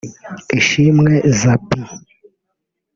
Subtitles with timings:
[0.59, 1.79] Ishimwe Zappy